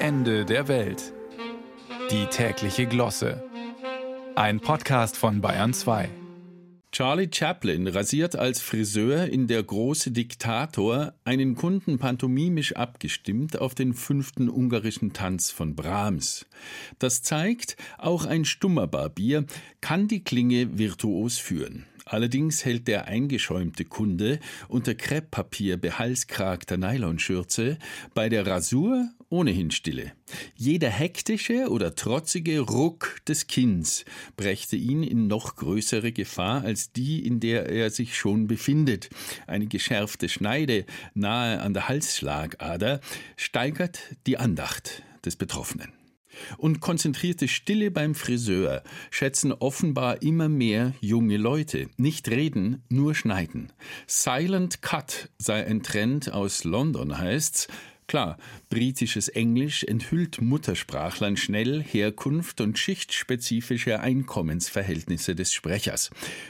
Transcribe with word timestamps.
Ende 0.00 0.44
der 0.44 0.68
Welt. 0.68 1.12
Die 2.12 2.26
tägliche 2.26 2.86
Glosse. 2.86 3.42
Ein 4.36 4.60
Podcast 4.60 5.16
von 5.16 5.40
Bayern 5.40 5.74
2. 5.74 6.08
Charlie 6.92 7.28
Chaplin 7.32 7.88
rasiert 7.88 8.36
als 8.36 8.60
Friseur 8.60 9.26
in 9.26 9.48
Der 9.48 9.60
große 9.60 10.12
Diktator 10.12 11.14
einen 11.24 11.56
Kunden 11.56 11.98
pantomimisch 11.98 12.76
abgestimmt 12.76 13.58
auf 13.58 13.74
den 13.74 13.92
fünften 13.92 14.48
ungarischen 14.48 15.12
Tanz 15.14 15.50
von 15.50 15.74
Brahms. 15.74 16.46
Das 17.00 17.22
zeigt, 17.22 17.76
auch 17.98 18.24
ein 18.24 18.44
stummer 18.44 18.86
Barbier 18.86 19.46
kann 19.80 20.06
die 20.06 20.22
Klinge 20.22 20.78
virtuos 20.78 21.38
führen. 21.38 21.86
Allerdings 22.04 22.64
hält 22.64 22.88
der 22.88 23.06
eingeschäumte 23.06 23.84
Kunde 23.84 24.38
unter 24.68 24.94
Krepppapier 24.94 25.76
behalskragter 25.76 26.76
Nylonschürze 26.76 27.78
bei 28.14 28.28
der 28.28 28.46
Rasur 28.46 29.10
ohnehin 29.30 29.70
stille. 29.70 30.12
Jeder 30.54 30.90
hektische 30.90 31.68
oder 31.70 31.94
trotzige 31.94 32.60
Ruck 32.60 33.20
des 33.26 33.46
Kinns 33.46 34.04
brächte 34.36 34.76
ihn 34.76 35.02
in 35.02 35.26
noch 35.26 35.56
größere 35.56 36.12
Gefahr 36.12 36.62
als 36.62 36.92
die, 36.92 37.26
in 37.26 37.40
der 37.40 37.68
er 37.68 37.90
sich 37.90 38.16
schon 38.16 38.46
befindet. 38.46 39.10
Eine 39.46 39.66
geschärfte 39.66 40.28
Schneide 40.28 40.86
nahe 41.14 41.60
an 41.60 41.74
der 41.74 41.88
Halsschlagader 41.88 43.00
steigert 43.36 44.00
die 44.26 44.38
Andacht 44.38 45.02
des 45.24 45.36
Betroffenen. 45.36 45.92
Und 46.56 46.80
konzentrierte 46.80 47.48
Stille 47.48 47.90
beim 47.90 48.14
Friseur 48.14 48.82
schätzen 49.10 49.52
offenbar 49.52 50.22
immer 50.22 50.48
mehr 50.48 50.94
junge 51.00 51.36
Leute. 51.36 51.88
Nicht 51.96 52.28
reden, 52.28 52.82
nur 52.88 53.14
schneiden. 53.14 53.72
Silent 54.06 54.82
Cut 54.82 55.30
sei 55.38 55.66
ein 55.66 55.82
Trend 55.82 56.32
aus 56.32 56.64
London 56.64 57.18
heißt's. 57.18 57.68
Klar, 58.08 58.38
britisches 58.70 59.28
Englisch 59.28 59.84
enthüllt 59.84 60.40
Muttersprachlern 60.40 61.36
schnell 61.36 61.82
Herkunft 61.82 62.62
und 62.62 62.78
schichtspezifische 62.78 64.00
Einkommensverhältnisse 64.00 65.34
des 65.34 65.52
Sprechers. 65.52 66.08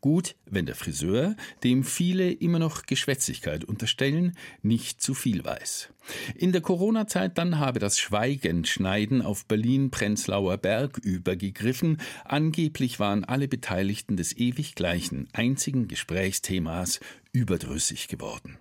Gut, 0.00 0.36
wenn 0.46 0.66
der 0.66 0.76
Friseur, 0.76 1.34
dem 1.64 1.82
viele 1.82 2.30
immer 2.30 2.60
noch 2.60 2.84
Geschwätzigkeit 2.86 3.64
unterstellen, 3.64 4.36
nicht 4.62 5.02
zu 5.02 5.12
viel 5.12 5.44
weiß. 5.44 5.88
In 6.36 6.52
der 6.52 6.60
Corona-Zeit 6.60 7.36
dann 7.36 7.58
habe 7.58 7.80
das 7.80 7.98
Schweigenschneiden 7.98 9.20
auf 9.20 9.44
Berlin-Prenzlauer 9.46 10.56
Berg 10.56 10.98
übergegriffen. 10.98 12.00
Angeblich 12.24 13.00
waren 13.00 13.24
alle 13.24 13.48
Beteiligten 13.48 14.16
des 14.16 14.36
ewig 14.36 14.76
gleichen, 14.76 15.26
einzigen 15.32 15.88
Gesprächsthemas 15.88 17.00
überdrüssig 17.32 18.06
geworden. 18.06 18.58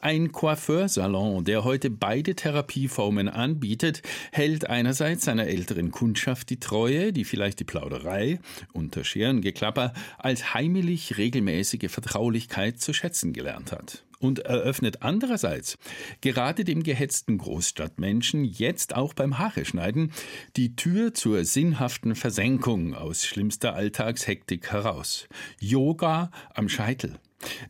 Ein 0.00 0.32
Coiffeursalon, 0.32 1.44
der 1.44 1.64
heute 1.64 1.90
beide 1.90 2.34
Therapieformen 2.34 3.28
anbietet, 3.28 4.02
hält 4.32 4.68
einerseits 4.68 5.24
seiner 5.24 5.46
älteren 5.46 5.90
Kundschaft 5.90 6.50
die 6.50 6.60
Treue, 6.60 7.12
die 7.12 7.24
vielleicht 7.24 7.60
die 7.60 7.64
Plauderei 7.64 8.40
unter 8.72 9.04
Scherengeklapper 9.04 9.92
als 10.18 10.54
heimelig 10.54 11.16
regelmäßige 11.18 11.90
Vertraulichkeit 11.90 12.80
zu 12.80 12.92
schätzen 12.92 13.32
gelernt 13.32 13.72
hat 13.72 14.04
und 14.24 14.40
eröffnet 14.40 15.02
andererseits 15.02 15.78
gerade 16.20 16.64
dem 16.64 16.82
gehetzten 16.82 17.38
Großstadtmenschen 17.38 18.44
jetzt 18.44 18.96
auch 18.96 19.14
beim 19.14 19.38
Haare 19.38 19.64
schneiden 19.64 20.12
die 20.56 20.76
Tür 20.76 21.14
zur 21.14 21.44
sinnhaften 21.44 22.14
Versenkung 22.14 22.94
aus 22.94 23.24
schlimmster 23.24 23.74
Alltagshektik 23.74 24.72
heraus. 24.72 25.28
Yoga 25.60 26.30
am 26.54 26.68
Scheitel. 26.68 27.18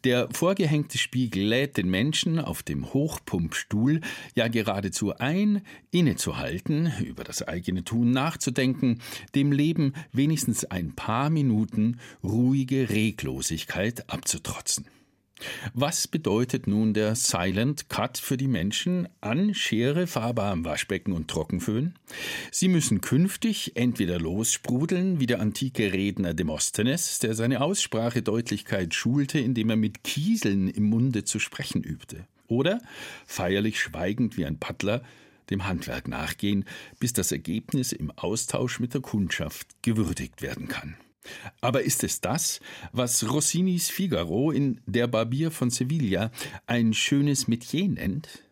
Der 0.05 0.29
vorgehängte 0.33 0.99
Spiegel 0.99 1.45
lädt 1.45 1.77
den 1.77 1.89
Menschen 1.89 2.39
auf 2.39 2.63
dem 2.63 2.93
Hochpumpstuhl 2.93 4.01
ja 4.35 4.49
geradezu 4.49 5.17
ein, 5.17 5.63
innezuhalten, 5.91 6.93
über 7.05 7.25
das 7.25 7.43
eigene 7.43 7.85
Tun 7.85 8.11
nachzudenken, 8.11 9.01
dem 9.35 9.53
Leben 9.53 9.95
wenigstens 10.13 10.65
ein 10.65 10.95
paar 10.95 11.31
Minuten 11.31 11.99
ruhige 12.23 12.91
Reglosigkeit 12.91 14.09
abzutrotzen. 14.11 14.87
Was 15.73 16.09
bedeutet 16.09 16.67
nun 16.67 16.95
der 16.95 17.15
Silent 17.15 17.89
Cut 17.89 18.19
für 18.19 18.37
die 18.37 18.49
Menschen 18.49 19.09
an 19.21 19.55
Schere, 19.55 20.07
Farbe 20.07 20.43
am 20.43 20.65
Waschbecken 20.65 21.13
und 21.13 21.29
Trockenföhn? 21.29 21.95
Sie 22.51 22.69
müssen 22.69 23.01
künftig 23.01 23.77
entweder 23.77 24.19
lossprudeln 24.19 25.21
wie 25.21 25.27
der 25.27 25.41
antike 25.41 25.93
Redner 25.93 26.35
Demosthenes, 26.35 27.19
der 27.19 27.35
seine 27.35 27.61
Aussprachedeutlichkeit 27.61 28.95
schulte, 28.95 29.39
indem 29.39 29.71
er 29.71 29.77
mit 29.77 30.05
Kieseln 30.05 30.69
im 30.69 30.85
Munde 30.85 31.25
zu 31.25 31.39
sprechen 31.39 31.83
übte, 31.83 32.27
oder 32.47 32.81
feierlich 33.27 33.81
schweigend 33.81 34.37
wie 34.37 34.47
ein 34.47 34.59
Butler 34.59 35.03
dem 35.51 35.67
Handwerk 35.67 36.09
nachgehen, 36.09 36.65
bis 36.99 37.13
das 37.13 37.33
Ergebnis 37.33 37.93
im 37.93 38.11
Austausch 38.11 38.81
mit 38.81 38.95
der 38.95 39.01
Kundschaft 39.01 39.69
gewürdigt 39.83 40.43
werden 40.43 40.69
kann. 40.69 40.97
Aber 41.61 41.83
ist 41.83 42.05
es 42.05 42.21
das, 42.21 42.61
was 42.93 43.31
Rossinis 43.31 43.91
Figaro 43.91 44.51
in 44.51 44.81
Der 44.87 45.07
Barbier 45.07 45.51
von 45.51 45.71
Sevilla 45.71 46.31
ein 46.67 46.95
schönes 46.95 47.49
Metier 47.49 47.89
nennt? 47.89 48.44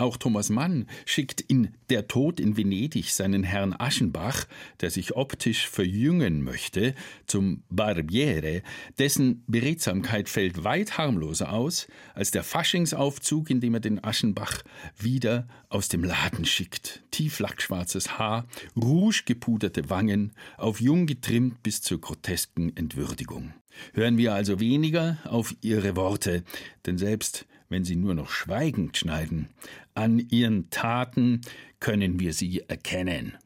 Auch 0.00 0.16
Thomas 0.16 0.48
Mann 0.48 0.86
schickt 1.06 1.40
in 1.40 1.74
Der 1.90 2.06
Tod 2.06 2.38
in 2.38 2.56
Venedig 2.56 3.10
seinen 3.10 3.42
Herrn 3.42 3.74
Aschenbach, 3.76 4.46
der 4.80 4.92
sich 4.92 5.16
optisch 5.16 5.68
verjüngen 5.68 6.44
möchte, 6.44 6.94
zum 7.26 7.64
Barbiere, 7.68 8.62
dessen 9.00 9.42
Beredsamkeit 9.48 10.28
fällt 10.28 10.62
weit 10.62 10.98
harmloser 10.98 11.52
aus 11.52 11.88
als 12.14 12.30
der 12.30 12.44
Faschingsaufzug, 12.44 13.50
in 13.50 13.60
dem 13.60 13.74
er 13.74 13.80
den 13.80 14.04
Aschenbach 14.04 14.62
wieder 14.96 15.48
aus 15.68 15.88
dem 15.88 16.04
Laden 16.04 16.44
schickt. 16.44 17.02
Tief 17.10 17.40
lackschwarzes 17.40 18.20
Haar, 18.20 18.46
rouge 18.76 19.22
gepuderte 19.26 19.90
Wangen, 19.90 20.30
auf 20.58 20.80
jung 20.80 21.06
getrimmt 21.06 21.64
bis 21.64 21.82
zur 21.82 22.00
grotesken 22.00 22.76
Entwürdigung. 22.76 23.52
Hören 23.94 24.16
wir 24.16 24.32
also 24.32 24.60
weniger 24.60 25.18
auf 25.24 25.56
ihre 25.60 25.96
Worte, 25.96 26.44
denn 26.86 26.98
selbst 26.98 27.46
wenn 27.68 27.84
sie 27.84 27.96
nur 27.96 28.14
noch 28.14 28.30
schweigend 28.30 28.96
schneiden, 28.96 29.48
an 29.94 30.18
ihren 30.18 30.70
Taten 30.70 31.40
können 31.80 32.20
wir 32.20 32.32
sie 32.32 32.64
erkennen. 32.68 33.36